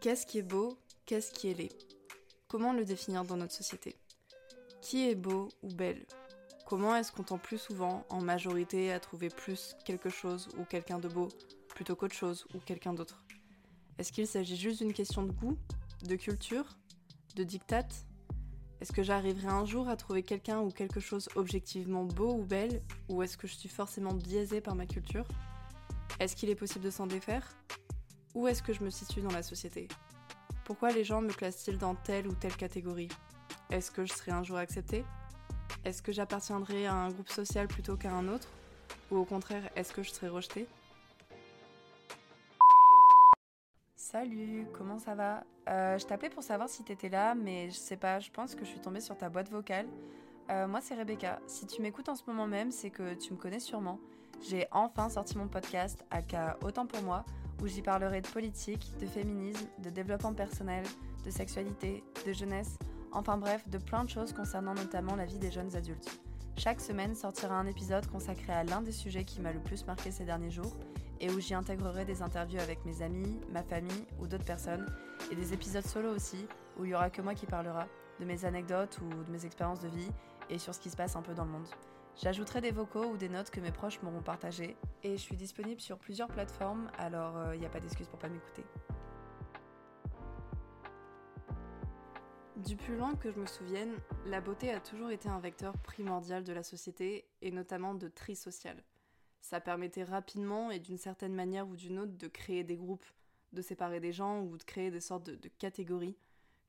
[0.00, 1.74] Qu'est-ce qui est beau Qu'est-ce qui est laid?
[2.46, 3.96] Comment le définir dans notre société?
[4.80, 6.06] Qui est beau ou belle?
[6.66, 11.00] Comment est-ce qu'on tend plus souvent, en majorité, à trouver plus quelque chose ou quelqu'un
[11.00, 11.26] de beau
[11.74, 13.24] plutôt qu'autre chose ou quelqu'un d'autre?
[13.98, 15.58] Est-ce qu'il s'agit juste d'une question de goût,
[16.04, 16.78] de culture,
[17.34, 17.88] de dictat
[18.80, 22.82] Est-ce que j'arriverai un jour à trouver quelqu'un ou quelque chose objectivement beau ou belle?
[23.08, 25.26] Ou est-ce que je suis forcément biaisée par ma culture?
[26.20, 27.52] Est-ce qu'il est possible de s'en défaire?
[28.34, 29.88] Où est-ce que je me situe dans la société?
[30.64, 33.08] Pourquoi les gens me classent-ils dans telle ou telle catégorie?
[33.70, 35.04] Est-ce que je serai un jour acceptée?
[35.84, 38.48] Est-ce que j'appartiendrai à un groupe social plutôt qu'à un autre?
[39.10, 40.66] Ou au contraire, est-ce que je serai rejetée?
[43.96, 45.44] Salut, comment ça va?
[45.68, 48.64] Euh, Je t'appelais pour savoir si t'étais là, mais je sais pas, je pense que
[48.64, 49.86] je suis tombée sur ta boîte vocale.
[50.50, 51.40] Euh, moi, c'est Rebecca.
[51.46, 53.98] Si tu m'écoutes en ce moment même, c'est que tu me connais sûrement.
[54.48, 57.24] J'ai enfin sorti mon podcast, aka Autant pour moi,
[57.62, 60.84] où j'y parlerai de politique, de féminisme, de développement personnel,
[61.24, 62.78] de sexualité, de jeunesse,
[63.12, 66.20] enfin bref, de plein de choses concernant notamment la vie des jeunes adultes.
[66.56, 70.10] Chaque semaine sortira un épisode consacré à l'un des sujets qui m'a le plus marqué
[70.10, 70.76] ces derniers jours
[71.20, 74.86] et où j'y intégrerai des interviews avec mes amis, ma famille ou d'autres personnes
[75.30, 76.46] et des épisodes solo aussi
[76.78, 77.86] où il y aura que moi qui parlera
[78.20, 80.10] de mes anecdotes ou de mes expériences de vie
[80.50, 81.68] et sur ce qui se passe un peu dans le monde.
[82.20, 85.80] J'ajouterai des vocaux ou des notes que mes proches m'auront partagées et je suis disponible
[85.80, 88.64] sur plusieurs plateformes, alors il euh, n'y a pas d'excuse pour pas m'écouter.
[92.56, 93.94] Du plus loin que je me souvienne,
[94.26, 98.34] la beauté a toujours été un vecteur primordial de la société et notamment de tri
[98.34, 98.82] social.
[99.40, 103.06] Ça permettait rapidement et d'une certaine manière ou d'une autre de créer des groupes,
[103.52, 106.18] de séparer des gens ou de créer des sortes de, de catégories,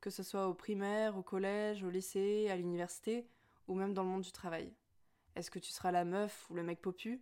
[0.00, 3.26] que ce soit au primaire, au collège, au lycée, à l'université
[3.66, 4.72] ou même dans le monde du travail.
[5.40, 7.18] Est-ce que tu seras la meuf ou le mec popu?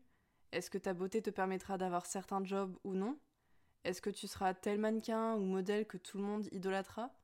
[0.50, 3.16] Est-ce que ta beauté te permettra d'avoir certains jobs ou non?
[3.84, 7.14] Est-ce que tu seras tel mannequin ou modèle que tout le monde idolâtra?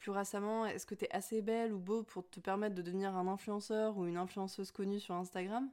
[0.00, 3.28] Plus récemment, est-ce que t'es assez belle ou beau pour te permettre de devenir un
[3.28, 5.70] influenceur ou une influenceuse connue sur Instagram?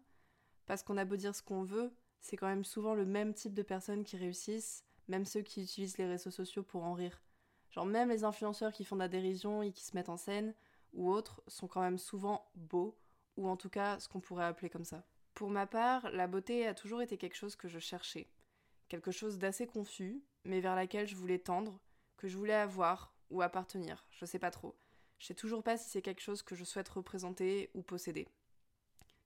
[0.67, 3.55] Parce qu'on a beau dire ce qu'on veut, c'est quand même souvent le même type
[3.55, 7.23] de personnes qui réussissent, même ceux qui utilisent les réseaux sociaux pour en rire.
[7.71, 10.53] Genre même les influenceurs qui font de la dérision et qui se mettent en scène,
[10.93, 12.95] ou autres, sont quand même souvent beaux,
[13.37, 15.03] ou en tout cas ce qu'on pourrait appeler comme ça.
[15.33, 18.29] Pour ma part, la beauté a toujours été quelque chose que je cherchais,
[18.87, 21.79] quelque chose d'assez confus, mais vers laquelle je voulais tendre,
[22.17, 24.75] que je voulais avoir ou appartenir, je sais pas trop.
[25.19, 28.27] Je sais toujours pas si c'est quelque chose que je souhaite représenter ou posséder.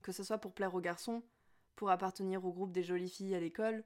[0.02, 1.24] Que ce soit pour plaire aux garçons,
[1.76, 3.84] pour appartenir au groupe des jolies filles à l'école,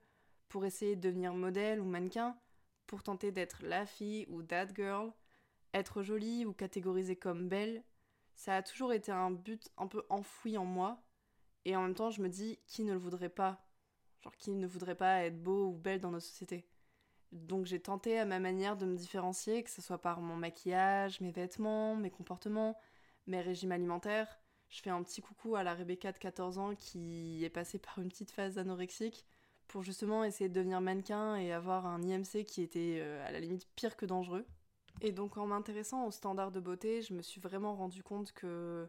[0.49, 2.37] pour essayer de devenir modèle ou mannequin,
[2.85, 5.13] pour tenter d'être la fille ou that girl,
[5.73, 7.83] être jolie ou catégorisée comme belle,
[8.35, 11.01] ça a toujours été un but un peu enfoui en moi.
[11.65, 13.63] Et en même temps, je me dis, qui ne le voudrait pas?
[14.21, 16.67] Genre, qui ne voudrait pas être beau ou belle dans nos sociétés
[17.31, 21.21] Donc j'ai tenté à ma manière de me différencier, que ce soit par mon maquillage,
[21.21, 22.77] mes vêtements, mes comportements,
[23.27, 24.39] mes régimes alimentaires.
[24.69, 27.99] Je fais un petit coucou à la Rebecca de 14 ans qui est passée par
[27.99, 29.25] une petite phase anorexique
[29.67, 33.39] pour justement essayer de devenir mannequin et avoir un IMC qui était euh, à la
[33.39, 34.45] limite pire que dangereux.
[34.99, 38.87] Et donc en m'intéressant aux standards de beauté, je me suis vraiment rendu compte que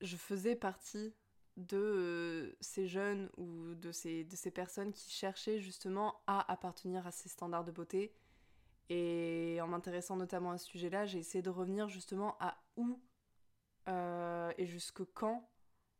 [0.00, 1.14] je faisais partie
[1.56, 7.06] de euh, ces jeunes ou de ces, de ces personnes qui cherchaient justement à appartenir
[7.06, 8.14] à ces standards de beauté.
[8.88, 13.00] Et en m'intéressant notamment à ce sujet-là, j'ai essayé de revenir justement à où
[13.88, 15.48] euh, et jusque quand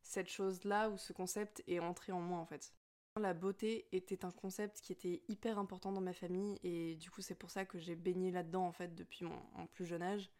[0.03, 2.73] cette chose-là ou ce concept est entré en moi en fait.
[3.17, 7.23] La beauté était un concept qui était hyper important dans ma famille et du coup
[7.23, 10.31] c'est pour ça que j'ai baigné là-dedans en fait depuis mon, plus jeune âge.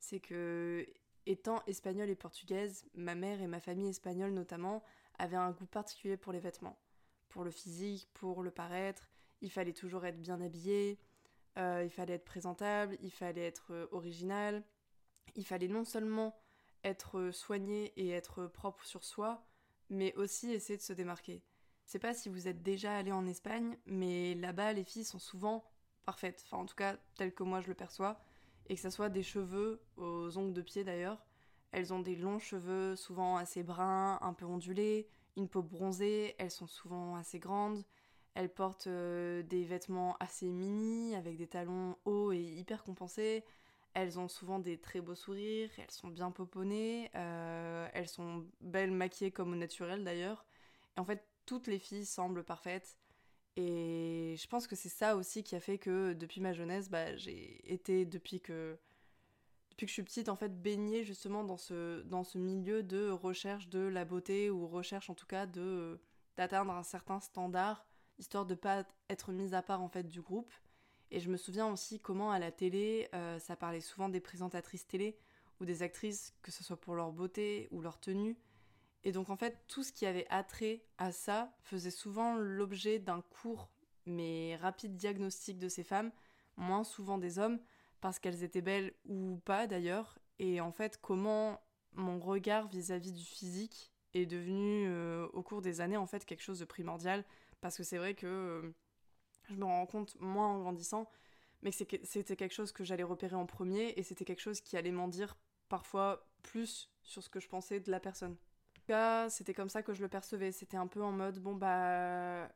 [0.00, 0.86] C'est que
[1.24, 4.82] étant espagnole et portugaise, ma mère et ma famille espagnole notamment
[5.18, 6.78] avaient un goût particulier pour les vêtements,
[7.28, 9.08] pour le physique, pour le paraître.
[9.40, 10.98] Il fallait toujours être bien habillé,
[11.58, 14.64] euh, il fallait être présentable, il fallait être euh, original,
[15.36, 16.36] il fallait non seulement
[16.82, 19.46] être soigné et être propre sur soi,
[19.90, 21.44] mais aussi essayer de se démarquer.
[21.86, 25.20] Je sais pas si vous êtes déjà allé en Espagne, mais là-bas, les filles sont
[25.20, 25.64] souvent
[26.04, 26.42] parfaites.
[26.46, 28.20] Enfin, en tout cas, tel que moi je le perçois.
[28.68, 31.24] Et que ce soit des cheveux, aux ongles de pied d'ailleurs.
[31.70, 36.50] Elles ont des longs cheveux, souvent assez bruns, un peu ondulés, une peau bronzée, elles
[36.50, 37.84] sont souvent assez grandes.
[38.34, 43.44] Elles portent euh, des vêtements assez mini, avec des talons hauts et hyper compensés.
[43.94, 48.90] Elles ont souvent des très beaux sourires, elles sont bien poponnées, euh, elles sont belles
[48.90, 50.44] maquillées comme au naturel d'ailleurs.
[50.96, 52.98] Et en fait, toutes les filles semblent parfaites.
[53.56, 57.16] Et je pense que c'est ça aussi qui a fait que depuis ma jeunesse, bah,
[57.16, 58.78] j'ai été, depuis que,
[59.70, 63.08] depuis que je suis petite, en fait, baignée justement dans ce, dans ce milieu de
[63.08, 65.98] recherche de la beauté, ou recherche en tout cas de,
[66.36, 67.86] d'atteindre un certain standard,
[68.18, 70.52] histoire de pas être mise à part en fait du groupe.
[71.10, 74.86] Et je me souviens aussi comment à la télé, euh, ça parlait souvent des présentatrices
[74.86, 75.16] télé
[75.60, 78.36] ou des actrices, que ce soit pour leur beauté ou leur tenue.
[79.06, 83.20] Et donc en fait, tout ce qui avait attrait à ça faisait souvent l'objet d'un
[83.20, 83.70] court
[84.04, 86.10] mais rapide diagnostic de ces femmes,
[86.56, 87.60] moins souvent des hommes,
[88.00, 90.18] parce qu'elles étaient belles ou pas d'ailleurs.
[90.40, 91.60] Et en fait, comment
[91.92, 96.42] mon regard vis-à-vis du physique est devenu euh, au cours des années en fait quelque
[96.42, 97.24] chose de primordial,
[97.60, 98.74] parce que c'est vrai que euh,
[99.50, 101.08] je me rends compte moins en grandissant,
[101.62, 104.76] mais que c'était quelque chose que j'allais repérer en premier et c'était quelque chose qui
[104.76, 105.36] allait m'en dire
[105.68, 108.36] parfois plus sur ce que je pensais de la personne.
[108.86, 110.52] Cas, c'était comme ça que je le percevais.
[110.52, 112.48] C'était un peu en mode, bon bah,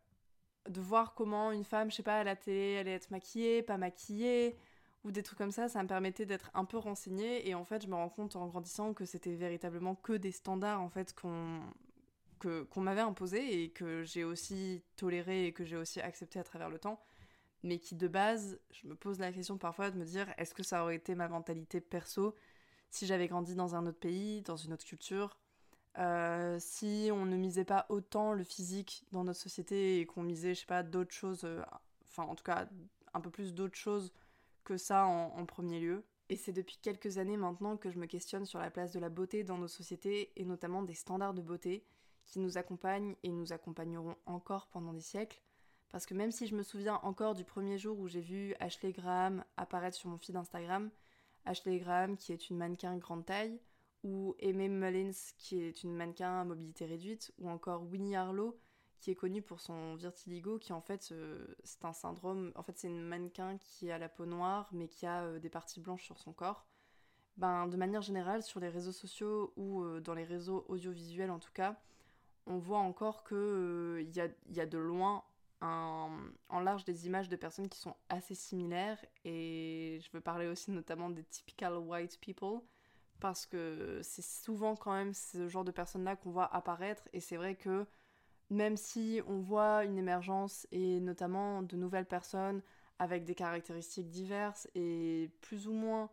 [0.69, 3.79] de voir comment une femme, je sais pas, à la télé, allait être maquillée, pas
[3.79, 4.57] maquillée,
[5.05, 7.49] ou des trucs comme ça, ça me permettait d'être un peu renseignée.
[7.49, 10.81] Et en fait, je me rends compte en grandissant que c'était véritablement que des standards
[10.81, 11.61] en fait qu'on
[12.41, 16.71] qu'on m'avait imposé et que j'ai aussi toléré et que j'ai aussi accepté à travers
[16.71, 16.99] le temps,
[17.63, 20.63] mais qui de base, je me pose la question parfois de me dire est-ce que
[20.63, 22.35] ça aurait été ma mentalité perso
[22.91, 25.37] si j'avais grandi dans un autre pays, dans une autre culture,
[25.99, 30.55] euh, si on ne misait pas autant le physique dans notre société et qu'on misait,
[30.55, 31.63] je sais pas, d'autres choses, euh,
[32.07, 32.69] enfin en tout cas
[33.13, 34.13] un peu plus d'autres choses
[34.65, 36.05] que ça en, en premier lieu.
[36.29, 39.09] Et c'est depuis quelques années maintenant que je me questionne sur la place de la
[39.09, 41.85] beauté dans nos sociétés et notamment des standards de beauté
[42.25, 45.43] qui nous accompagnent et nous accompagneront encore pendant des siècles.
[45.91, 48.93] Parce que même si je me souviens encore du premier jour où j'ai vu Ashley
[48.93, 50.91] Graham apparaître sur mon feed Instagram,
[51.45, 53.59] Ashley Graham, qui est une mannequin grande taille,
[54.03, 58.59] ou Aimee Mullins, qui est une mannequin à mobilité réduite, ou encore Winnie Harlow,
[59.01, 62.53] qui est connue pour son vertiligo, qui en fait, euh, c'est un syndrome.
[62.55, 65.49] En fait, c'est une mannequin qui a la peau noire, mais qui a euh, des
[65.49, 66.67] parties blanches sur son corps.
[67.37, 71.39] Ben, de manière générale, sur les réseaux sociaux ou euh, dans les réseaux audiovisuels en
[71.39, 71.81] tout cas,
[72.47, 73.39] on voit encore qu'il
[74.21, 75.25] a, y, a, de loin
[75.63, 80.71] en large des images de personnes qui sont assez similaires et je veux parler aussi
[80.71, 82.63] notamment des typical white people
[83.21, 87.37] parce que c'est souvent quand même ce genre de personnes-là qu'on voit apparaître et c'est
[87.37, 87.87] vrai que
[88.51, 92.63] même si on voit une émergence et notamment de nouvelles personnes
[92.99, 96.11] avec des caractéristiques diverses et plus ou moins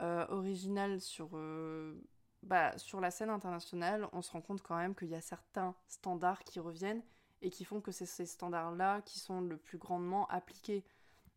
[0.00, 1.98] euh, originales sur, euh,
[2.42, 5.74] bah, sur la scène internationale, on se rend compte quand même qu'il y a certains
[5.88, 7.02] standards qui reviennent
[7.42, 10.84] et qui font que c'est ces standards-là qui sont le plus grandement appliqués.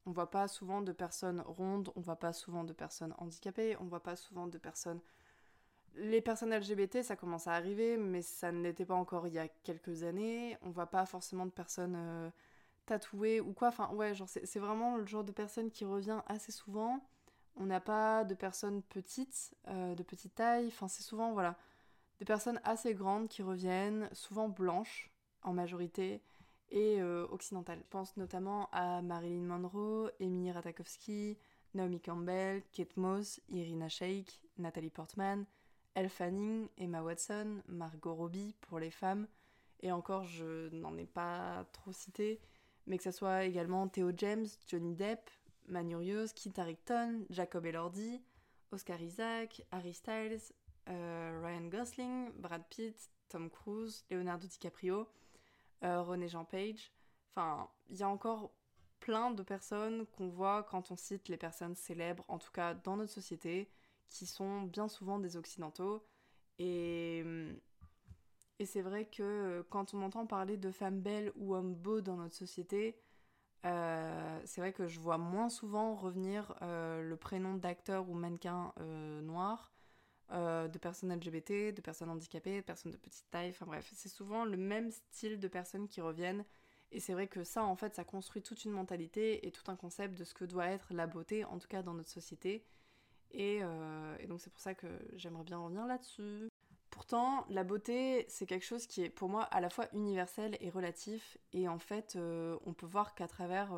[0.06, 3.86] On voit pas souvent de personnes rondes, on voit pas souvent de personnes handicapées, on
[3.86, 5.01] voit pas souvent de personnes.
[5.96, 9.40] Les personnes LGBT, ça commence à arriver, mais ça ne l'était pas encore il y
[9.40, 10.57] a quelques années.
[10.62, 12.30] On voit pas forcément de personnes euh,
[12.86, 13.69] tatouées ou quoi.
[13.69, 17.01] Enfin, ouais, genre, c'est vraiment le genre de personne qui revient assez souvent.
[17.57, 20.68] On n'a pas de personnes petites, euh, de petite taille.
[20.68, 21.57] Enfin, c'est souvent, voilà,
[22.19, 25.12] des personnes assez grandes qui reviennent, souvent blanches
[25.44, 26.22] en majorité,
[26.71, 27.80] et euh, occidentales.
[27.81, 31.38] Je pense notamment à Marilyn Monroe, Amy Ratajkowski,
[31.74, 35.45] Naomi Campbell, Kate Moss, Irina Shayk, Natalie Portman,
[35.94, 39.27] Elle Fanning, Emma Watson, Margot Robbie pour les femmes,
[39.81, 42.42] et encore je n'en ai pas trop cité,
[42.88, 45.30] mais que ce soit également Theo James, Johnny Depp,
[45.68, 48.22] Manurios, Kit Harington, Jacob Elordi,
[48.72, 50.54] Oscar Isaac, Harry Styles,
[50.89, 55.07] euh, Ryan Gosling, Brad Pitt, Tom Cruise, Leonardo DiCaprio,
[55.84, 56.92] euh, René Jean Page.
[57.36, 58.52] Enfin, il y a encore
[59.00, 62.98] plein de personnes qu'on voit quand on cite les personnes célèbres, en tout cas dans
[62.98, 63.70] notre société,
[64.10, 66.06] qui sont bien souvent des occidentaux.
[66.58, 67.24] Et,
[68.60, 72.18] et c'est vrai que quand on entend parler de femmes belles ou hommes beaux dans
[72.18, 73.00] notre société,
[73.65, 78.74] euh, c'est vrai que je vois moins souvent revenir euh, le prénom d'acteur ou mannequin
[79.22, 79.72] noir
[80.31, 84.09] euh, de personnes LGBT, de personnes handicapées, de personnes de petite taille, enfin bref, c'est
[84.09, 86.45] souvent le même style de personnes qui reviennent.
[86.91, 89.75] Et c'est vrai que ça, en fait, ça construit toute une mentalité et tout un
[89.75, 92.63] concept de ce que doit être la beauté, en tout cas dans notre société.
[93.31, 96.50] Et, euh, donc c'est pour ça que j'aimerais bien revenir là-dessus.
[96.91, 100.69] Pourtant, la beauté, c'est quelque chose qui est pour moi à la fois universel et
[100.69, 101.38] relatif.
[101.53, 103.71] Et en fait, euh, on peut voir qu'à travers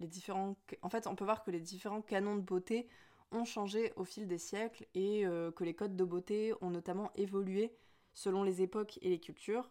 [0.00, 0.56] les différents...
[0.82, 2.88] En fait, on peut voir que les différents canons de beauté
[3.32, 7.10] ont changé au fil des siècles et euh, que les codes de beauté ont notamment
[7.14, 7.72] évolué
[8.12, 9.70] selon les époques et les cultures,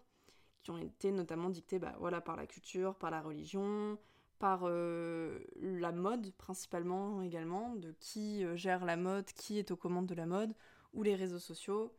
[0.64, 3.98] qui ont été notamment dictées bah, par la culture, par la religion,
[4.40, 9.76] par euh, la mode principalement également, de qui euh, gère la mode, qui est aux
[9.76, 10.54] commandes de la mode,
[10.94, 11.94] ou les réseaux sociaux.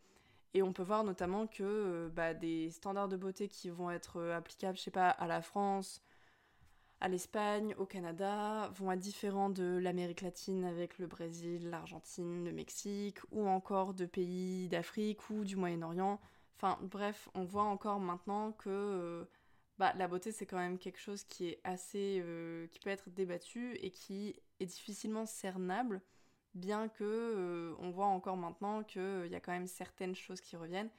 [0.55, 4.77] Et on peut voir notamment que bah, des standards de beauté qui vont être applicables,
[4.77, 6.03] je sais pas, à la France,
[7.01, 12.53] à l'Espagne, au Canada, vont être différents de l'Amérique latine avec le Brésil, l'Argentine, le
[12.53, 16.21] Mexique, ou encore de pays d'Afrique ou du Moyen-Orient.
[16.57, 19.27] Enfin bref, on voit encore maintenant que
[19.81, 23.09] bah, la beauté c'est quand même quelque chose qui est assez euh, qui peut être
[23.09, 26.03] débattu et qui est difficilement cernable
[26.55, 30.55] bien que euh, on voit encore maintenant qu'il y a quand même certaines choses qui
[30.55, 30.91] reviennent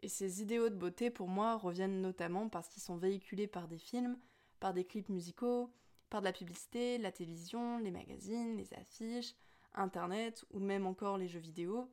[0.00, 3.76] et ces idéaux de beauté pour moi reviennent notamment parce qu'ils sont véhiculés par des
[3.76, 4.16] films
[4.60, 5.70] par des clips musicaux
[6.10, 9.34] par de la publicité la télévision les magazines les affiches
[9.74, 11.90] internet ou même encore les jeux vidéo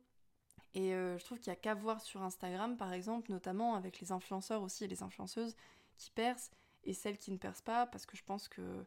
[0.74, 4.00] et euh, je trouve qu'il y a qu'à voir sur Instagram par exemple notamment avec
[4.00, 5.56] les influenceurs aussi et les influenceuses
[5.96, 6.50] qui percent
[6.84, 8.84] et celles qui ne percent pas, parce que je pense que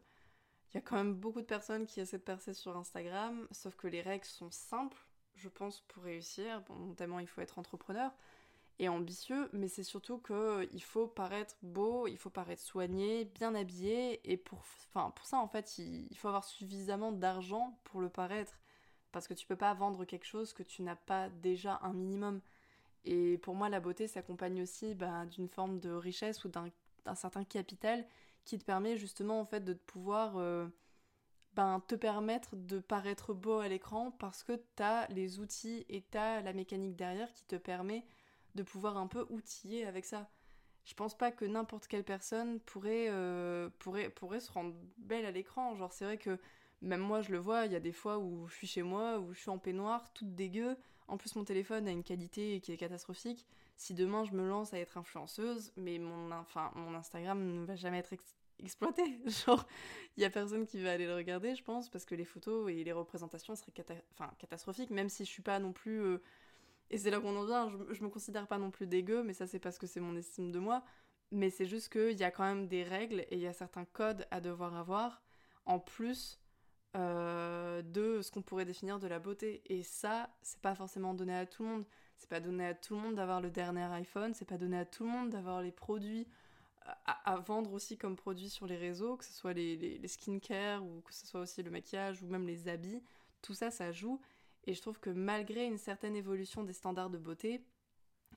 [0.70, 3.76] il y a quand même beaucoup de personnes qui essaient de percer sur Instagram, sauf
[3.76, 4.96] que les règles sont simples,
[5.34, 6.62] je pense, pour réussir.
[6.62, 8.10] Bon, notamment, il faut être entrepreneur
[8.78, 14.20] et ambitieux, mais c'est surtout qu'il faut paraître beau, il faut paraître soigné, bien habillé,
[14.30, 18.58] et pour, enfin, pour ça, en fait, il, faut avoir suffisamment d'argent pour le paraître,
[19.12, 22.40] parce que tu peux pas vendre quelque chose que tu n'as pas déjà un minimum.
[23.04, 26.68] Et pour moi, la beauté s'accompagne aussi bah, d'une forme de richesse ou d'un
[27.06, 28.06] un certain capital
[28.44, 30.66] qui te permet justement en fait de pouvoir euh,
[31.54, 36.02] ben, te permettre de paraître beau à l'écran parce que tu as les outils et
[36.02, 38.04] tu la mécanique derrière qui te permet
[38.54, 40.30] de pouvoir un peu outiller avec ça.
[40.84, 45.30] Je pense pas que n'importe quelle personne pourrait, euh, pourrait, pourrait se rendre belle à
[45.30, 45.76] l'écran.
[45.76, 46.38] Genre, c'est vrai que
[46.80, 49.18] même moi, je le vois, il y a des fois où je suis chez moi,
[49.20, 50.76] où je suis en peignoir, toute dégueu.
[51.06, 54.74] En plus, mon téléphone a une qualité qui est catastrophique si demain je me lance
[54.74, 58.14] à être influenceuse, mais mon, enfin, mon Instagram ne va jamais être
[58.58, 59.02] exploité.
[59.26, 59.66] Genre,
[60.16, 62.70] il y a personne qui va aller le regarder, je pense, parce que les photos
[62.70, 63.72] et les représentations seraient
[64.38, 66.00] catastrophiques, même si je suis pas non plus.
[66.00, 66.22] Euh,
[66.92, 69.46] et c'est là qu'on en vient, je, me considère pas non plus dégueu, mais ça
[69.46, 70.84] c'est parce que c'est mon estime de moi.
[71.30, 73.86] Mais c'est juste qu'il y a quand même des règles et il y a certains
[73.86, 75.22] codes à devoir avoir,
[75.64, 76.38] en plus
[76.94, 79.62] euh, de ce qu'on pourrait définir de la beauté.
[79.66, 81.84] Et ça, c'est pas forcément donné à tout le monde.
[82.18, 84.84] C'est pas donné à tout le monde d'avoir le dernier iPhone, c'est pas donné à
[84.84, 86.28] tout le monde d'avoir les produits
[87.06, 91.00] à, vendre aussi comme produits sur les réseaux, que ce soit les, les, skincare ou
[91.02, 93.02] que ce soit aussi le maquillage ou même les habits.
[93.40, 94.20] Tout ça, ça joue.
[94.64, 97.64] Et je trouve que malgré une certaine évolution des standards de beauté,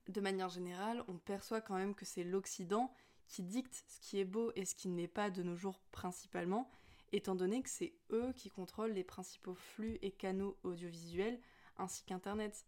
[0.08, 2.94] de manière générale, on perçoit quand même que c'est l'Occident
[3.28, 6.70] qui dicte ce qui est beau et ce qui n'est pas de nos jours principalement,
[7.12, 11.40] étant donné que c'est eux qui contrôlent les principaux flux et canaux audiovisuels
[11.78, 12.66] ainsi qu'Internet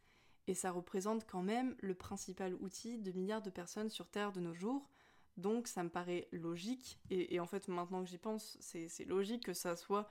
[0.48, 4.40] et ça représente quand même le principal outil de milliards de personnes sur Terre de
[4.40, 4.90] nos jours.
[5.36, 9.54] Donc ça me paraît logique, et, en fait maintenant que j'y pense, c'est logique que
[9.54, 10.10] ça soit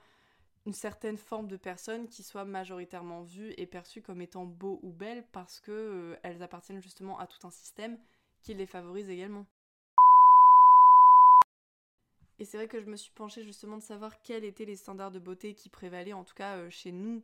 [0.67, 4.91] une certaine forme de personnes qui soient majoritairement vues et perçues comme étant beaux ou
[4.91, 5.73] belles parce qu'elles
[6.25, 7.97] euh, appartiennent justement à tout un système
[8.41, 9.45] qui les favorise également.
[12.37, 15.11] Et c'est vrai que je me suis penchée justement de savoir quels étaient les standards
[15.11, 17.23] de beauté qui prévalaient, en tout cas euh, chez nous,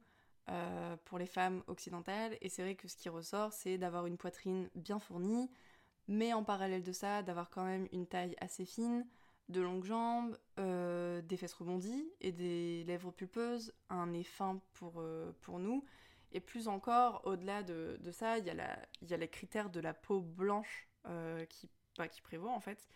[0.49, 2.37] euh, pour les femmes occidentales.
[2.39, 5.51] Et c'est vrai que ce qui ressort, c'est d'avoir une poitrine bien fournie,
[6.07, 9.05] mais en parallèle de ça, d'avoir quand même une taille assez fine,
[9.53, 14.95] de longues jambes, euh, des fesses rebondies et des lèvres pulpeuses, un nez fin pour,
[14.97, 15.85] euh, nous.
[16.33, 18.49] Et plus encore, au-delà de, ça, il y,
[19.13, 20.89] a les critères de la peau blanche
[21.49, 22.87] qui, bah, qui prévaut en fait.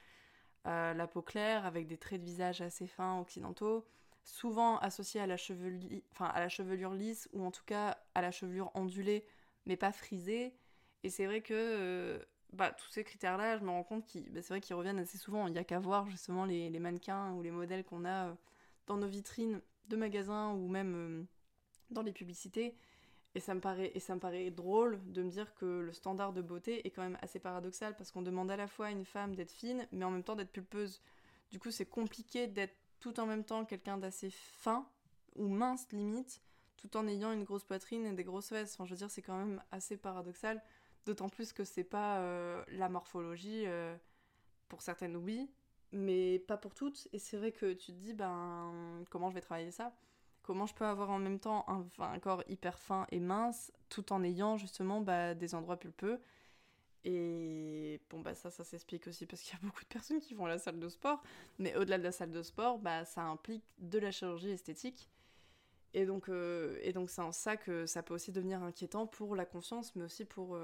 [0.66, 3.86] la peau claire avec des traits de visage assez fins occidentaux,
[4.24, 5.38] souvent associé à la,
[6.20, 9.24] à la chevelure lisse ou en tout cas à la chevelure ondulée
[9.68, 10.56] mais pas frisée.
[11.04, 12.20] Et c'est vrai que euh,
[12.54, 15.18] bah, tous ces critères-là, je me rends compte qu'ils bah, c'est vrai qu'ils reviennent assez
[15.18, 15.48] souvent.
[15.48, 18.34] Il n'y a qu'à voir justement les, les, mannequins ou les modèles qu'on a euh,
[18.88, 21.24] dans nos vitrines de magasins ou même euh,
[21.90, 22.76] dans les publicités.
[23.36, 26.34] Et ça, me paraît, et ça me paraît drôle de me dire que le standard
[26.34, 29.06] de beauté est quand même assez paradoxal parce qu'on demande à la fois à une
[29.06, 31.02] femme d'être fine mais en même temps d'être pulpeuse.
[31.52, 34.88] Du coup, c'est compliqué d'être tout en même temps quelqu'un d'assez fin
[35.36, 36.42] ou mince limite,
[36.78, 38.74] tout en ayant une grosse poitrine et des grosses fesses.
[38.74, 40.62] Enfin, je veux dire, c'est quand même assez paradoxal,
[41.08, 43.64] d'autant plus que c'est pas euh, la morphologie.
[43.66, 43.96] Euh,
[44.68, 45.50] pour certaines, oui,
[45.92, 47.08] mais pas pour toutes.
[47.14, 49.94] Et c'est vrai que tu te dis, ben, comment je vais travailler ça?
[50.44, 54.24] Comment je peux avoir en même temps un, corps hyper fin et mince, tout en
[54.24, 56.20] ayant justement bah, des endroits pulpeux?
[57.04, 60.34] Et bon, bah ça, ça s'explique aussi parce qu'il y a beaucoup de personnes qui
[60.34, 61.22] vont à la salle de sport.
[61.60, 65.10] Mais au-delà de la salle de sport, bah ça implique de la chirurgie esthétique.
[65.94, 69.96] Et donc, euh, c'est en ça que ça peut aussi devenir inquiétant pour la conscience,
[69.96, 70.58] mais aussi pour,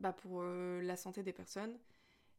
[0.00, 1.78] bah pour euh, la santé des personnes.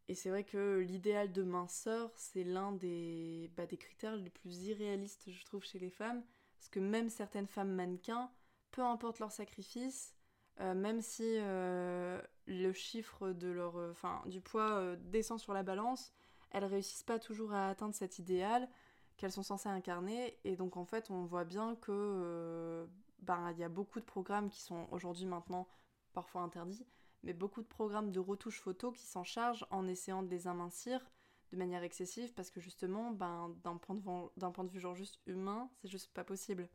[0.08, 4.64] Et c'est vrai que l'idéal de minceur, c'est l'un des, bah, des critères les plus
[4.64, 6.24] irréalistes, je trouve, chez les femmes.
[6.58, 8.30] Parce que même certaines femmes mannequins,
[8.72, 10.16] peu importe leur sacrifice,
[10.60, 11.40] même si
[12.52, 13.94] le chiffre de leur, euh,
[14.26, 16.12] du poids euh, descend sur la balance,
[16.52, 18.68] elles réussissent pas toujours à atteindre cet idéal
[19.18, 20.38] qu'elles sont censées incarner.
[20.44, 22.86] Et donc en fait, on voit bien que euh,
[23.20, 25.68] ben, il y a beaucoup de programmes qui sont aujourd'hui maintenant
[26.14, 26.86] parfois interdits,
[27.24, 31.00] mais beaucoup de programmes de retouche photo qui s'en chargent en essayant de les amincir
[31.52, 33.98] de manière excessive parce que justement, ben, d'un point,
[34.52, 36.70] point de vue genre juste humain, c'est juste pas possible.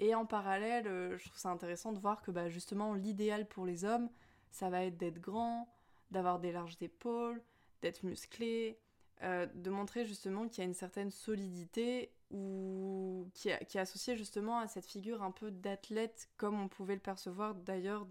[0.00, 3.64] Et en parallèle, euh, je trouve ça intéressant de voir que bah, justement l'idéal pour
[3.64, 4.10] les hommes,
[4.50, 5.72] ça va être d'être grand,
[6.10, 7.40] d'avoir des larges épaules,
[7.82, 8.80] d'être musclé,
[9.22, 14.58] euh, de montrer justement qu'il y a une certaine solidité ou qui est associée justement
[14.58, 18.08] à cette figure un peu d'athlète comme on pouvait le percevoir d'ailleurs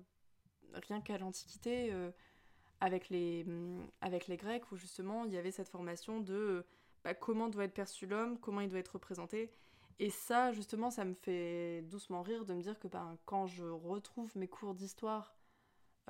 [0.88, 1.92] rien qu'à l'Antiquité.
[1.92, 2.12] Euh,
[2.82, 6.66] avec les, mm, avec les Grecs où justement il y avait cette formation de
[7.04, 9.52] bah, comment doit être perçu l'homme, comment il doit être représenté.
[10.00, 13.64] Et ça, justement, ça me fait doucement rire de me dire que ben, quand je
[13.64, 15.36] retrouve mes cours d'histoire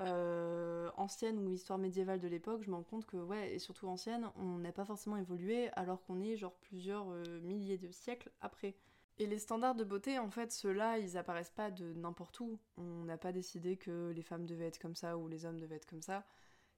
[0.00, 3.86] euh, ancienne ou histoire médiévale de l'époque, je me rends compte que, ouais, et surtout
[3.86, 8.30] ancienne, on n'a pas forcément évolué alors qu'on est genre plusieurs euh, milliers de siècles
[8.40, 8.74] après.
[9.18, 12.58] Et les standards de beauté, en fait, ceux-là, ils apparaissent pas de n'importe où.
[12.76, 15.76] On n'a pas décidé que les femmes devaient être comme ça ou les hommes devaient
[15.76, 16.24] être comme ça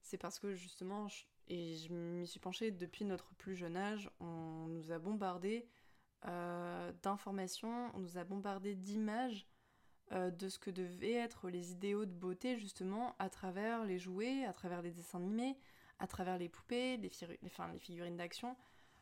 [0.06, 1.08] c'est parce que justement,
[1.48, 5.68] et je m'y suis penchée depuis notre plus jeune âge, on nous a bombardé
[6.26, 9.46] euh, d'informations, on nous a bombardé d'images
[10.12, 14.44] euh, de ce que devaient être les idéaux de beauté justement à travers les jouets,
[14.44, 15.58] à travers les dessins animés,
[15.98, 17.10] à travers les poupées, les,
[17.42, 18.56] les figurines d'action.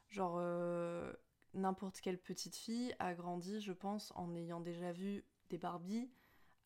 [0.09, 1.12] Genre, euh,
[1.54, 6.11] n'importe quelle petite fille a grandi, je pense, en ayant déjà vu des Barbies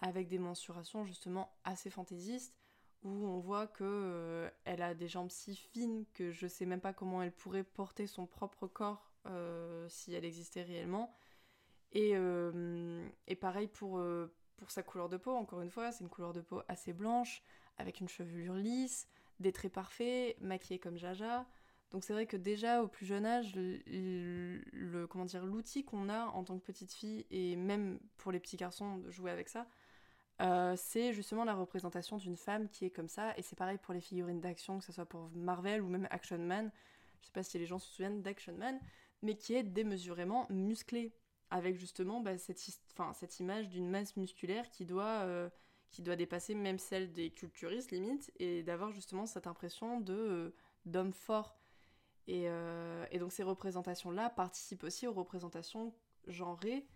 [0.00, 2.59] avec des mensurations justement assez fantaisistes
[3.02, 6.80] où on voit que euh, elle a des jambes si fines que je sais même
[6.80, 11.14] pas comment elle pourrait porter son propre corps euh, si elle existait réellement.
[11.92, 13.09] Et, euh,
[13.40, 14.02] pareil pour,
[14.57, 17.42] pour sa couleur de peau, encore une fois, c'est une couleur de peau assez blanche,
[17.78, 19.09] avec une chevelure lisse,
[19.40, 21.47] des traits parfaits, maquillée comme Jaja.
[21.90, 26.26] Donc c'est vrai que déjà au plus jeune âge, le comment dire l'outil qu'on a
[26.26, 29.66] en tant que petite fille et même pour les petits garçons de jouer avec ça,
[30.40, 33.92] euh, c'est justement la représentation d'une femme qui est comme ça, et c'est pareil pour
[33.92, 36.71] les figurines d'action, que ce soit pour Marvel ou même Action Man.
[37.21, 38.78] Je sais pas si les gens se souviennent d'Action Man,
[39.23, 41.12] mais qui est démesurément musclée,
[41.50, 45.49] avec justement bah, cette, cette, image d'une masse musculaire qui doit, euh,
[45.90, 50.55] qui doit dépasser même celle des culturistes limite, et d'avoir justement cette impression de euh,
[50.87, 51.58] d'homme fort.
[52.29, 52.47] Et,
[53.11, 55.95] et donc ces représentations-là participent aussi aux représentations
[56.27, 56.87] genrées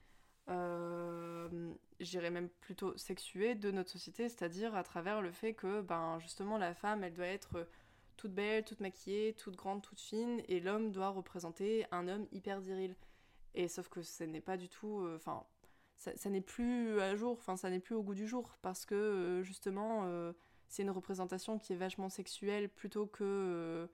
[0.49, 6.19] euh, j'irais même plutôt sexuée de notre société, c'est-à-dire à travers le fait que ben
[6.19, 7.69] justement la femme elle doit être
[8.17, 12.61] toute belle, toute maquillée, toute grande, toute fine, et l'homme doit représenter un homme hyper
[12.61, 12.97] viril.
[13.55, 15.45] Et sauf que ce n'est pas du tout, euh, enfin
[15.99, 18.95] ça, n'est plus à jour, enfin ça n'est plus au goût du jour parce que
[18.95, 20.33] euh, justement
[20.67, 23.89] c'est une représentation qui est vachement sexuelle plutôt que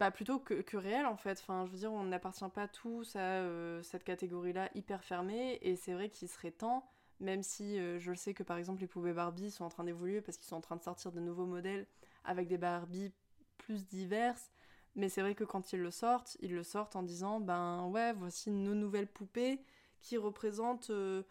[0.00, 1.38] bah, plutôt que, réel en fait.
[1.42, 5.76] Enfin, je veux dire, on n'appartient pas tous à euh, cette catégorie-là hyper fermée, et
[5.76, 6.88] c'est vrai qu'il serait temps,
[7.20, 9.84] même si euh, je le sais que par exemple les poupées Barbie sont en train
[9.84, 11.86] d'évoluer parce qu'ils sont en train de sortir de nouveaux modèles
[12.24, 13.12] avec des Barbie
[13.58, 14.50] plus diverses,
[14.96, 18.14] mais c'est vrai que quand ils le sortent, ils le sortent en disant ben ouais,
[18.14, 19.62] voici nos nouvelles poupées
[20.00, 21.24] qui représentent euh,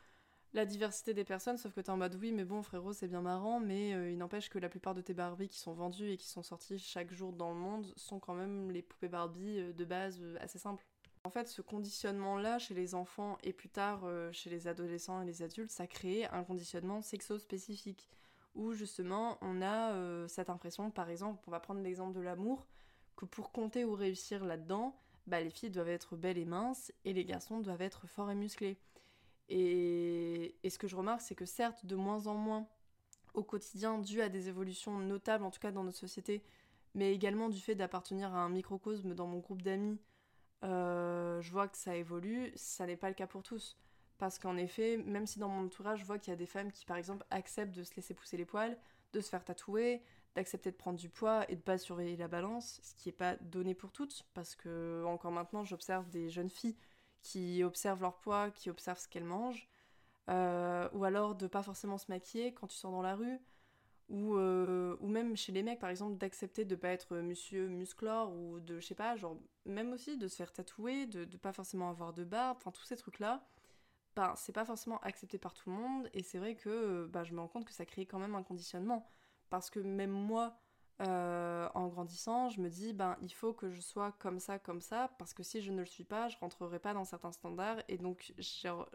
[0.54, 3.22] la diversité des personnes, sauf que t'es en mode oui, mais bon, frérot, c'est bien
[3.22, 6.18] marrant, mais euh, il n'empêche que la plupart de tes Barbie qui sont vendues et
[6.18, 9.74] qui sont sorties chaque jour dans le monde sont quand même les poupées Barbie euh,
[9.74, 10.84] de base euh, assez simples.
[11.24, 15.44] En fait, ce conditionnement-là chez les enfants et plus tard chez les adolescents et les
[15.44, 18.10] adultes, ça crée un conditionnement sexo-spécifique
[18.56, 22.66] où justement on a cette impression, par exemple, on va prendre l'exemple de l'amour,
[23.18, 24.96] que pour compter ou réussir là-dedans,
[25.28, 28.36] bah, les filles doivent être belles et minces et les garçons doivent être forts et
[28.36, 28.78] musclés.
[29.50, 32.68] Et, ce que je remarque, c'est que certes, de moins en moins
[33.34, 36.44] au quotidien, dû à des évolutions notables, en tout cas dans notre société,
[36.94, 40.00] mais également du fait d'appartenir à un microcosme dans mon groupe d'amis,
[40.64, 43.78] euh, je vois que ça évolue, ça n'est pas le cas pour tous.
[44.18, 46.72] Parce qu'en effet, même si dans mon entourage, je vois qu'il y a des femmes
[46.72, 48.78] qui, par exemple, acceptent de se laisser pousser les poils,
[49.14, 50.04] de se faire tatouer,
[50.36, 53.38] d'accepter de prendre du poids et de pas surveiller la balance, ce qui n'est pas
[53.38, 56.76] donné pour toutes, parce que encore maintenant, j'observe des jeunes filles
[57.22, 59.70] qui observent leur poids, qui observent ce qu'elles mangent,
[60.30, 63.40] euh, ou alors de pas forcément se maquiller quand tu sors dans la rue,
[64.10, 68.34] ou, euh, ou même chez les mecs par exemple d'accepter de pas être monsieur musclore
[68.34, 71.54] ou de je sais pas genre même aussi de se faire tatouer, de, de pas
[71.54, 73.46] forcément avoir de barbe, enfin tous ces trucs là,
[74.16, 77.34] ben c'est pas forcément accepté par tout le monde et c'est vrai que ben, je
[77.34, 79.08] me rends compte que ça crée quand même un conditionnement
[79.50, 80.60] parce que même moi
[81.02, 84.82] euh, en grandissant, je me dis, ben, il faut que je sois comme ça, comme
[84.82, 87.82] ça, parce que si je ne le suis pas, je rentrerai pas dans certains standards,
[87.88, 88.34] et donc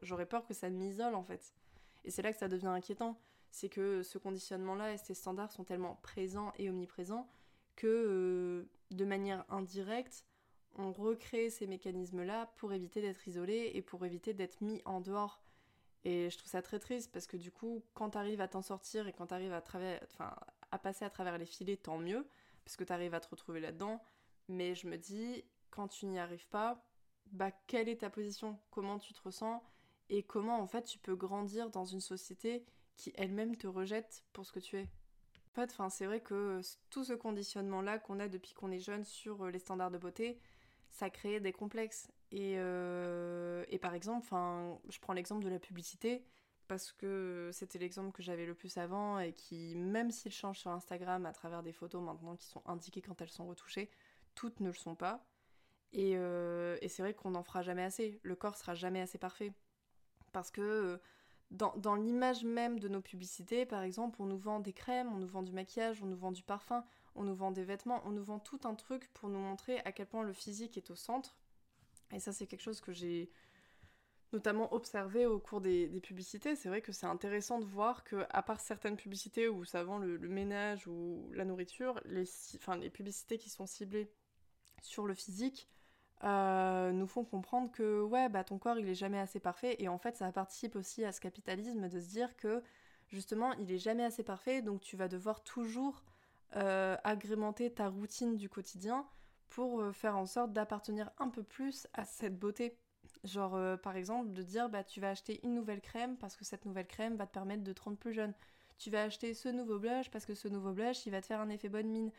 [0.02, 1.54] j'aurais peur que ça m'isole, en fait.
[2.04, 3.18] Et c'est là que ça devient inquiétant,
[3.50, 7.28] c'est que ce conditionnement-là et ces standards sont tellement présents et omniprésents
[7.76, 10.26] que, euh, de manière indirecte,
[10.76, 15.40] on recrée ces mécanismes-là pour éviter d'être isolé et pour éviter d'être mis en dehors.
[16.04, 18.60] Et je trouve ça très triste parce que du coup, quand tu arrives à t'en
[18.60, 19.62] sortir et quand tu arrives à,
[20.04, 20.34] enfin,
[20.74, 22.26] à passer à travers les filets, tant mieux,
[22.64, 24.02] parce que tu arrives à te retrouver là-dedans.
[24.48, 26.84] Mais je me dis, quand tu n'y arrives pas,
[27.30, 28.58] bah quelle est ta position?
[28.70, 29.62] Comment tu te ressens?
[30.10, 34.44] Et comment en fait tu peux grandir dans une société qui elle-même te rejette pour
[34.44, 34.88] ce que tu es?
[35.52, 36.60] En fait, c'est vrai que
[36.90, 40.40] tout ce conditionnement-là qu'on a depuis qu'on est jeune sur euh, les standards de beauté,
[40.90, 42.10] ça crée des complexes.
[42.32, 44.26] Et, euh, et par exemple,
[44.88, 46.24] je prends l'exemple de la publicité
[46.68, 50.70] parce que c'était l'exemple que j'avais le plus avant et qui, même s'il change sur
[50.70, 53.90] Instagram à travers des photos maintenant qui sont indiquées quand elles sont retouchées,
[54.34, 55.26] toutes ne le sont pas.
[55.92, 58.20] Et, euh, c'est vrai qu'on n'en fera jamais assez.
[58.22, 59.52] Le corps sera jamais assez parfait.
[60.32, 60.98] Parce que euh,
[61.50, 65.28] dans l'image même de nos publicités, par exemple, on nous vend des crèmes, on nous
[65.28, 68.24] vend du maquillage, on nous vend du parfum, on nous vend des vêtements, on nous
[68.24, 71.36] vend tout un truc pour nous montrer à quel point le physique est au centre.
[72.12, 73.30] Et ça, c'est quelque chose que j'ai
[74.34, 78.42] notamment observé au cours des, publicités, c'est vrai que c'est intéressant de voir que, à
[78.42, 82.24] part certaines publicités où ça vend le, ménage ou la nourriture, les,
[82.90, 84.10] publicités qui sont ciblées
[84.82, 85.70] sur le physique
[86.24, 89.76] euh, nous font comprendre que ouais, bah, ton corps il est jamais assez parfait.
[89.78, 92.62] Et en fait ça participe aussi à ce capitalisme de se dire que
[93.08, 94.62] justement il est jamais assez parfait.
[94.62, 96.02] Donc tu vas devoir toujours
[96.56, 99.06] euh, agrémenter ta routine du quotidien
[99.50, 102.78] pour euh, faire en sorte d'appartenir un peu plus à cette beauté
[103.24, 106.44] Genre, euh, par exemple, de dire, bah, tu vas acheter une nouvelle crème parce que
[106.44, 108.34] cette nouvelle crème va te permettre de te rendre plus jeune.
[108.78, 111.40] Tu vas acheter ce nouveau blush parce que ce nouveau blush, il va te faire
[111.40, 112.12] un effet bonne mine.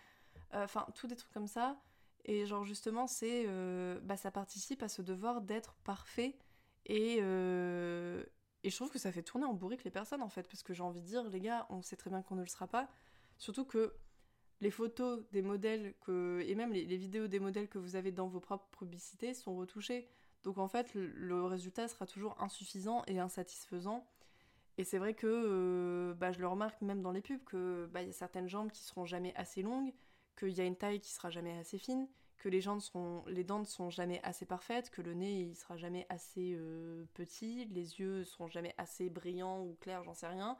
[0.56, 1.80] Euh, enfin, tout des trucs comme ça.
[2.26, 3.46] Et genre, justement, c'est...
[3.48, 6.38] Euh, bah, ça participe à ce devoir d'être parfait.
[6.88, 10.48] Et, et je trouve que ça fait tourner en bourrique les personnes, en fait.
[10.48, 12.48] Parce que j'ai envie de dire, les gars, on sait très bien qu'on ne le
[12.48, 12.89] sera pas.
[13.38, 13.94] Surtout que
[14.62, 18.12] les photos des modèles que, et même les, les vidéos des modèles que vous avez
[18.12, 20.08] dans vos propres publicités sont retouchées.
[20.45, 24.05] Donc en fait, le, résultat sera toujours insuffisant et insatisfaisant.
[24.77, 28.03] Et c'est vrai que euh, bah, je le remarque même dans les pubs que bah,
[28.03, 29.91] y a certaines jambes qui seront jamais assez longues,
[30.38, 33.65] qu'il y a une taille qui sera jamais assez fine, que les, seront, dents ne
[33.65, 38.23] sont jamais assez parfaites, que le nez il sera jamais assez euh, petit, les yeux
[38.23, 40.58] seront jamais assez brillants ou clairs, j'en sais rien.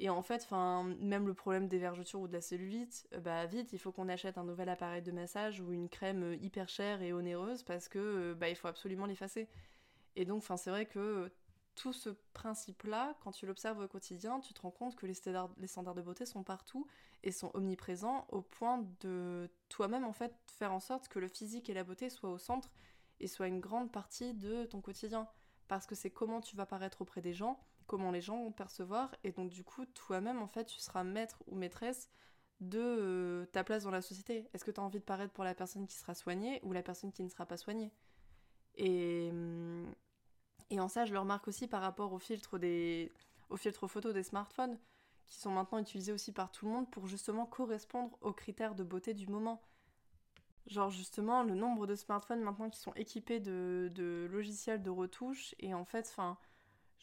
[0.00, 3.72] Et en fait, même le problème des vergetures ou de la cellulite, euh, bah vite,
[3.72, 7.00] il faut qu'on achète un nouvel appareil de massage ou une crème euh, hyper chère
[7.00, 9.48] et onéreuse parce que euh, bah, il faut absolument l'effacer.
[10.16, 11.30] Et donc, c'est vrai que
[11.76, 15.50] tout ce principe-là, quand tu l'observes au quotidien, tu te rends compte que les standards,
[15.58, 16.86] les standards de beauté sont partout
[17.22, 21.68] et sont omniprésents au point de toi-même en fait faire en sorte que le physique
[21.68, 22.70] et la beauté soient au centre
[23.18, 25.28] et soient une grande partie de ton quotidien.
[25.66, 29.14] Parce que c'est comment tu vas paraître auprès des gens, comment les gens vont percevoir,
[29.24, 32.08] et donc du coup, toi-même, en fait, tu seras maître ou maîtresse
[32.60, 34.48] de euh, ta place dans la société.
[34.54, 36.82] Est-ce que tu as envie de paraître pour la personne qui sera soignée ou la
[36.82, 37.92] personne qui ne sera pas soignée?
[38.76, 39.92] Et, hum,
[40.70, 43.12] et en ça, je le remarque aussi par rapport aux filtres, des,
[43.50, 44.78] aux filtres photos des smartphones,
[45.26, 48.84] qui sont maintenant utilisés aussi par tout le monde pour justement correspondre aux critères de
[48.84, 49.62] beauté du moment.
[50.66, 55.54] Genre justement, le nombre de smartphones maintenant qui sont équipés de, de logiciels de retouche,
[55.58, 56.38] et en fait, enfin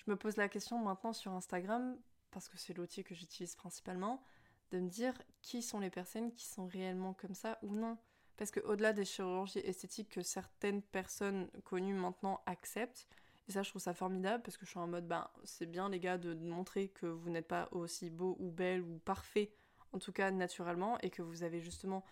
[0.05, 1.97] je me pose la question maintenant sur Instagram,
[2.31, 4.23] parce que c'est l'outil que j'utilise principalement,
[4.71, 7.97] de me dire qui sont les personnes qui sont réellement comme ça ou non.
[8.37, 13.07] Parce qu'au-delà des chirurgies esthétiques que certaines personnes connues maintenant acceptent,
[13.47, 15.89] et ça je trouve ça formidable parce que je suis en mode, ben c'est bien
[15.89, 19.53] les gars de montrer que vous n'êtes pas aussi beau ou belle ou parfait,
[19.91, 22.03] en tout cas naturellement, et que vous avez justement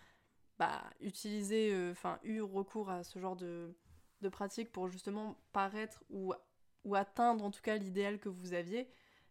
[0.58, 3.74] bah, utilisé, euh, enfin eu recours à ce genre de,
[4.20, 6.34] de pratique pour justement paraître ou
[6.84, 8.88] ou atteindre en tout cas l'idéal que vous aviez.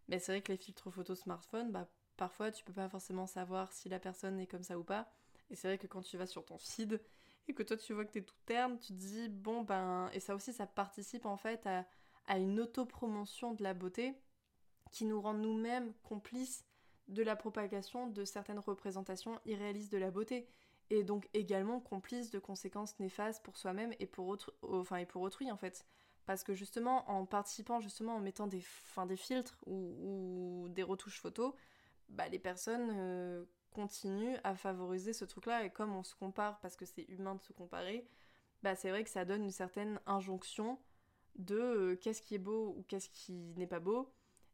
[0.07, 3.71] Mais c'est vrai que les filtres photos smartphone, bah, parfois tu peux pas forcément savoir
[3.71, 5.11] si la personne est comme ça ou pas.
[5.49, 7.01] Et c'est vrai que quand tu vas sur ton feed
[7.47, 10.09] et que toi tu vois que t'es tout terne, tu te dis bon ben.
[10.13, 11.85] Et ça aussi, ça participe en fait à,
[12.37, 14.13] une autopromotion de la beauté
[14.91, 16.63] qui nous rend nous-mêmes complices
[17.07, 20.47] de la propagation de certaines représentations irréalistes de la beauté
[20.91, 25.85] et donc également complices de conséquences néfastes pour soi-même et pour autrui en fait
[26.25, 28.63] parce que justement en participant justement en mettant des,
[29.07, 31.53] des filtres ou, des retouches photos,
[32.09, 36.75] bah, les personnes euh, continuent à favoriser ce truc-là et comme on se compare parce
[36.75, 38.07] que c'est humain de se comparer,
[38.63, 40.79] bah, c'est vrai que ça donne une certaine injonction
[41.35, 44.13] de euh, qu'est-ce qui est beau ou qu'est-ce qui n'est pas beau.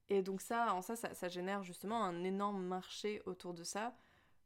[0.10, 3.97] Et donc ça, en ça, ça, génère justement un énorme marché autour de ça,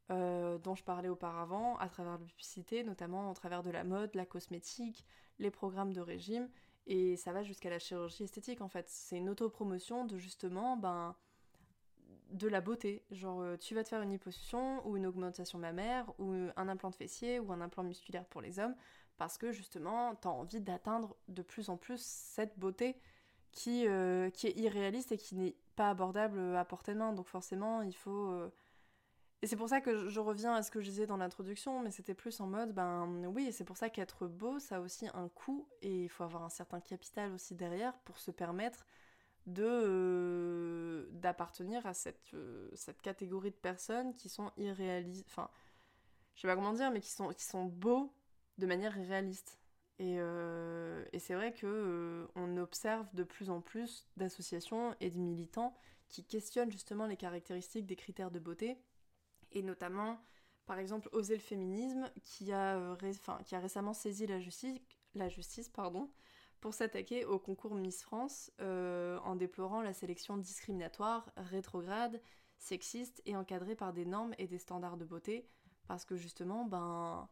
[0.10, 4.16] euh, dont je parlais auparavant, à travers la publicité, notamment au travers de la mode,
[4.16, 5.06] la cosmétique,
[5.38, 6.50] les programmes de régime.
[6.88, 8.88] Et ça va jusqu'à la chirurgie esthétique en fait.
[8.90, 11.16] C'est une autopromotion de justement ben,
[12.32, 13.04] de la beauté.
[13.12, 16.90] Genre euh, tu vas te faire une liposuction ou une augmentation mammaire ou un implant
[16.90, 18.76] de fessier ou un implant musculaire pour les hommes
[19.18, 23.00] parce que justement tu as envie d'atteindre de plus en plus cette beauté
[23.52, 27.14] qui, euh, est irréaliste et qui n'est pas abordable à portée de main.
[27.14, 28.32] Donc forcément il faut...
[28.32, 28.52] Euh,
[29.42, 31.92] et c'est pour ça que je reviens à ce que je disais dans l'introduction, mais
[31.92, 35.30] c'était plus en mode, ben oui, c'est pour ça qu'être beau, ça a aussi un
[35.30, 38.86] coût, et il faut avoir un certain capital aussi derrière pour se permettre
[39.58, 45.50] euh, d'appartenir à cette, euh, cette catégorie de personnes qui sont irréalistes, enfin,
[46.36, 48.14] je sais pas comment dire, mais qui sont, qui sont beaux
[48.58, 49.58] de manière réaliste.
[49.98, 55.18] Et, euh, et c'est vrai que on observe de plus en plus d'associations et de
[55.18, 55.76] militants
[56.08, 58.78] qui questionnent justement les caractéristiques des critères de beauté
[59.52, 60.20] et notamment
[60.66, 62.96] par exemple Oser le féminisme qui a, euh,
[63.52, 65.72] récemment saisi la justice,
[66.62, 72.22] pour s'attaquer au concours Miss France euh, en déplorant la sélection discriminatoire, rétrograde,
[72.60, 75.50] sexiste et encadrée par des normes et des standards de beauté.
[75.88, 77.28] Parce que justement ben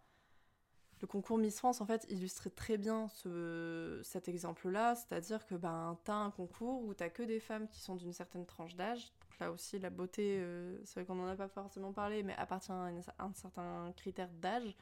[0.99, 5.21] le concours Miss France en fait illustrait très bien ce, cet exemple là c'est à
[5.21, 8.47] dire que ben t'as un concours où t'as que des femmes qui sont d'une certaine
[8.47, 12.23] tranche d'âge là aussi, la beauté, euh, c'est vrai qu'on n'en a pas forcément parlé,
[12.23, 14.75] mais appartient à, un certain critère d'âge.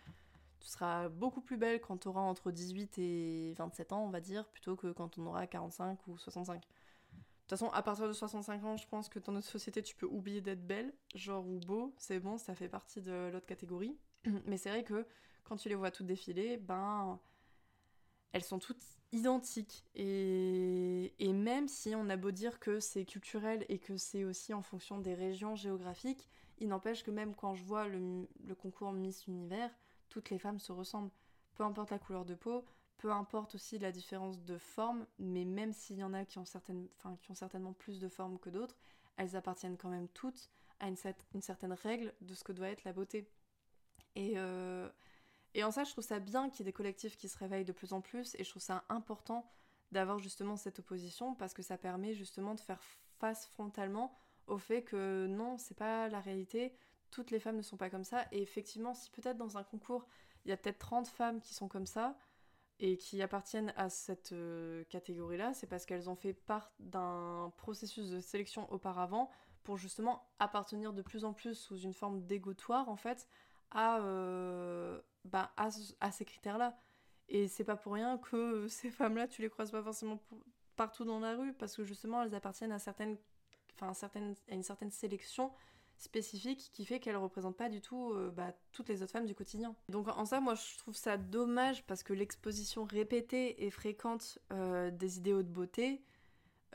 [0.60, 4.22] Tu seras beaucoup plus belle quand tu auras entre 18 et 27 ans, on va
[4.22, 6.62] dire, plutôt que quand on aura 45 ou 65.
[6.62, 6.68] De
[7.50, 10.08] toute façon, à partir de 65 ans, je pense que dans notre société, tu peux
[10.08, 13.96] oublier d'être belle, genre ou beau, c'est bon, ça fait partie de l'autre catégorie.
[14.46, 15.06] Mais c'est vrai que
[15.44, 17.20] quand tu les vois toutes défiler, ben,
[18.32, 18.84] elles sont toutes
[19.16, 19.86] identiques.
[19.96, 24.54] Et, et même si on a beau dire que c'est culturel et que c'est aussi
[24.54, 26.28] en fonction des régions géographiques,
[26.60, 28.28] il n'empêche que même quand je vois le,
[28.62, 29.72] concours Miss Univers,
[30.10, 31.12] toutes les femmes se ressemblent.
[31.56, 32.66] Peu importe la couleur de peau,
[32.98, 36.46] peu importe aussi la différence de forme, mais même s'il y en a qui ont,
[36.46, 38.78] certainement plus de formes que d'autres,
[39.18, 40.50] elles appartiennent quand même toutes
[40.80, 40.98] à une,
[41.34, 43.30] une, certaine règle de ce que doit être la beauté.
[44.16, 44.90] Et, euh,
[45.56, 47.66] et en ça, je trouve ça bien qu'il y ait des collectifs qui se réveillent
[47.66, 49.50] de plus en plus, et je trouve ça important
[49.92, 52.82] d'avoir justement cette opposition, parce que ça permet justement de faire
[53.20, 54.14] face frontalement
[54.48, 56.76] au fait que non, c'est pas la réalité,
[57.10, 60.06] toutes les femmes ne sont pas comme ça, et effectivement, si peut-être dans un concours,
[60.44, 62.18] il y a peut-être 30 femmes qui sont comme ça,
[62.80, 68.10] et qui appartiennent à cette euh, catégorie-là, c'est parce qu'elles ont fait part d'un processus
[68.10, 69.32] de sélection auparavant
[69.64, 73.28] pour justement appartenir de plus en plus sous une forme d'égotoire en fait
[73.72, 76.78] à, euh, bah, à, ces critères-là.
[77.28, 80.20] Et c'est pas pour rien que ces femmes-là, tu les croises pas forcément
[80.76, 83.18] partout dans la rue, parce que justement, elles appartiennent à, certaines,
[83.74, 85.52] enfin, à une certaine sélection
[85.98, 89.36] spécifique qui fait qu'elles représentent pas du tout euh, bah, toutes les autres femmes du
[89.36, 89.76] quotidien.
[89.90, 94.92] Donc en ça, moi, je trouve ça dommage parce que l'exposition répétée et fréquente euh,
[94.92, 96.04] des idéaux de beauté,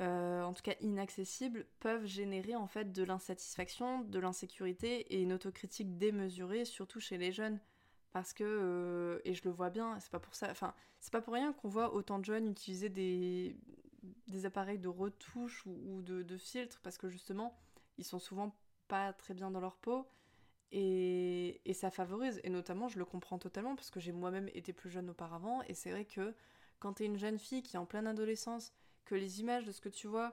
[0.01, 5.33] euh, en tout cas inaccessibles, peuvent générer en fait de l'insatisfaction, de l'insécurité et une
[5.33, 7.61] autocritique démesurée, surtout chez les jeunes
[8.13, 11.21] parce que euh, et je le vois bien c'est pas pour ça enfin c'est pas
[11.21, 13.57] pour rien qu'on voit autant de jeunes utiliser des,
[14.29, 17.57] des appareils de retouche ou, de, de filtres parce que justement
[17.99, 18.55] ils sont souvent
[18.89, 20.09] pas très bien dans leur peau
[20.73, 24.73] et, et ça favorise et notamment je le comprends totalement parce que j'ai moi-même été
[24.73, 26.35] plus jeune auparavant et c'est vrai que
[26.79, 28.73] quand t'es une jeune fille qui est en pleine adolescence
[29.05, 30.33] que les images de ce que tu vois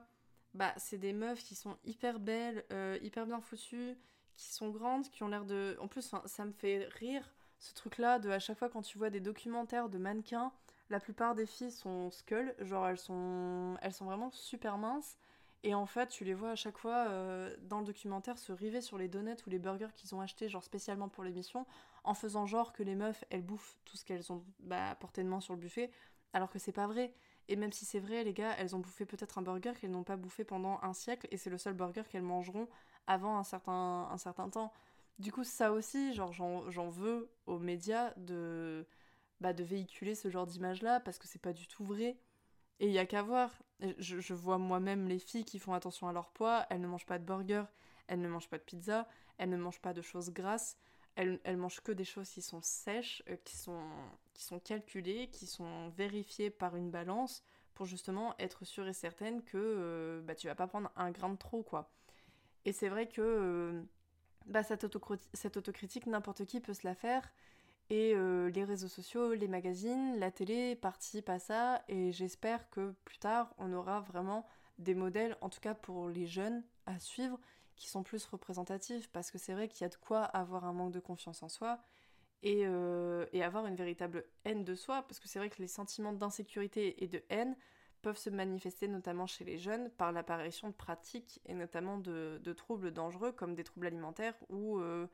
[0.53, 3.97] bah c'est des meufs qui sont hyper belles euh, hyper bien foutues
[4.35, 8.19] qui sont grandes qui ont l'air de en plus ça me fait rire ce truc-là
[8.19, 10.51] de à chaque fois quand tu vois des documentaires de mannequins,
[10.89, 15.17] la plupart des filles sont skull, genre elles sont, elles sont vraiment super minces.
[15.63, 18.79] Et en fait, tu les vois à chaque fois euh, dans le documentaire se river
[18.79, 21.65] sur les donuts ou les burgers qu'ils ont achetés, genre spécialement pour l'émission,
[22.03, 25.27] en faisant genre que les meufs, elles bouffent tout ce qu'elles ont bah, porté de
[25.27, 25.91] main sur le buffet,
[26.33, 27.13] alors que c'est pas vrai.
[27.49, 30.03] Et même si c'est vrai, les gars, elles ont bouffé peut-être un burger qu'elles n'ont
[30.03, 32.67] pas bouffé pendant un siècle, et c'est le seul burger qu'elles mangeront
[33.07, 34.71] avant un certain, un certain temps.
[35.19, 38.85] Du coup, ça aussi, genre, j'en veux aux médias de,
[39.41, 42.17] bah, de véhiculer ce genre d'image-là parce que c'est pas du tout vrai.
[42.79, 43.51] Et il y a qu'à voir.
[43.99, 46.65] Je, vois moi-même les filles qui font attention à leur poids.
[46.69, 47.63] Elles ne mangent pas de burger,
[48.07, 50.77] elles ne mangent pas de pizza, elles ne mangent pas de choses grasses.
[51.15, 53.81] Elles, elles mangent que des choses qui sont sèches, euh, qui, sont,
[54.35, 59.43] qui sont calculées, qui sont vérifiées par une balance pour justement être sûre et certaine
[59.43, 61.89] que euh, bah, tu vas pas prendre un grain de trop, quoi.
[62.65, 63.21] Et c'est vrai que.
[63.21, 63.83] Euh,
[64.47, 64.83] bah, cette,
[65.57, 67.31] autocritique, n'importe qui peut se la faire.
[67.89, 71.83] Et euh, les réseaux sociaux, les magazines, la télé participent à ça.
[71.87, 74.45] Et j'espère que plus tard, on aura vraiment
[74.77, 77.39] des modèles, en tout cas pour les jeunes, à suivre,
[77.75, 79.09] qui sont plus représentatifs.
[79.09, 81.49] Parce que c'est vrai qu'il y a de quoi avoir un manque de confiance en
[81.49, 81.79] soi
[82.43, 85.03] et, euh, et avoir une véritable haine de soi.
[85.03, 87.55] Parce que c'est vrai que les sentiments d'insécurité et de haine
[88.01, 92.91] peuvent se manifester notamment chez les jeunes par l'apparition de pratiques et notamment de, troubles
[92.91, 95.07] dangereux comme des troubles alimentaires ou, euh,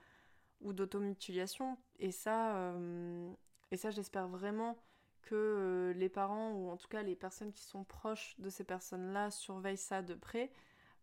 [0.62, 1.78] ou d'automutilation.
[2.00, 3.32] Et ça, euh,
[3.76, 4.78] ça j'espère vraiment
[5.22, 8.64] que euh, les parents ou en tout cas les personnes qui sont proches de ces
[8.64, 10.52] personnes-là surveillent ça de près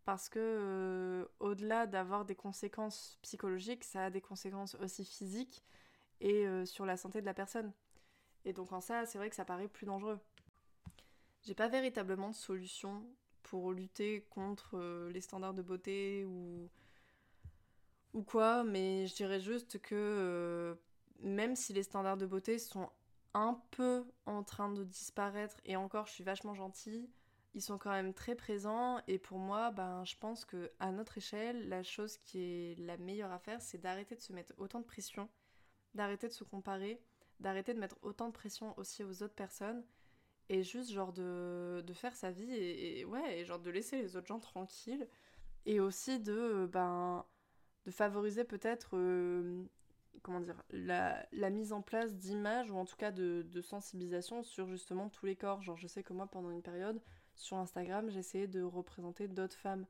[0.04, 5.62] parce que au-delà d'avoir des conséquences psychologiques, ça a des conséquences aussi physiques
[6.20, 7.72] et sur la santé de la personne.
[8.44, 10.18] Et donc en ça, c'est vrai que ça paraît plus dangereux.
[11.42, 13.04] J'ai pas véritablement de solution
[13.42, 16.68] pour lutter contre euh, les standards de beauté ou
[18.12, 20.76] ou quoi, mais je dirais juste que
[21.20, 22.90] même si les standards de beauté sont
[23.34, 27.08] un peu en train de disparaître et encore je suis vachement gentille,
[27.54, 31.18] ils sont quand même très présents et pour moi, ben, je pense que à notre
[31.18, 34.80] échelle, la chose qui est la meilleure à faire, c'est d'arrêter de se mettre autant
[34.80, 35.28] de pression,
[35.94, 37.00] d'arrêter de se comparer,
[37.40, 39.84] d'arrêter de mettre autant de pression aussi aux autres personnes
[40.50, 44.16] et juste genre de, de faire sa vie et, ouais, et genre de laisser les
[44.16, 45.06] autres gens tranquilles
[45.64, 47.24] et aussi de ben
[47.86, 49.62] de favoriser peut-être euh,
[50.22, 54.42] comment dire la, la, mise en place d'images ou en tout cas de, de sensibilisation
[54.42, 55.62] sur justement tous les corps.
[55.62, 57.00] Genre je sais que moi pendant une période
[57.36, 59.86] sur Instagram, j'essayais de représenter d'autres femmes.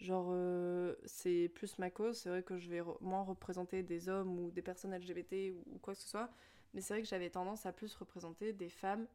[0.00, 4.38] Genre, euh, c'est plus ma cause, c'est vrai que je vais moins représenter des hommes
[4.40, 6.30] ou des personnes LGBT ou, quoi que ce soit,
[6.74, 9.06] mais c'est vrai que j'avais tendance à plus représenter des femmes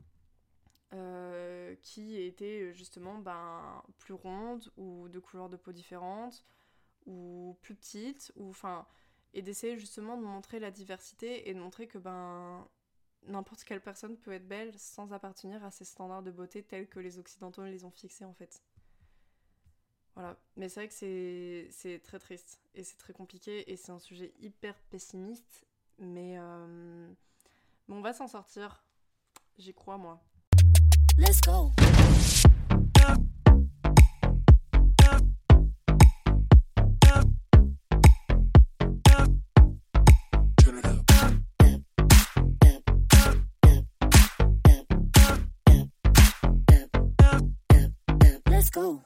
[0.93, 6.45] euh, qui étaient justement ben, plus rondes ou de couleurs de peau différentes
[7.06, 8.86] ou plus petites, ou enfin,
[9.34, 12.67] et d'essayer justement de montrer la diversité et de montrer que ben
[13.28, 16.99] n'importe quelle personne peut être belle sans appartenir à ces standards de beauté tels que
[16.99, 18.62] les Occidentaux les ont fixés en fait.
[20.15, 23.99] Voilà, mais c'est vrai que c'est très triste et c'est très compliqué et c'est un
[23.99, 25.65] sujet hyper pessimiste,
[25.97, 27.08] mais, euh,
[27.88, 28.84] mais on va s'en sortir.
[29.58, 30.21] J'y crois moi.
[31.20, 31.74] Let's go.
[48.48, 49.04] Let's go.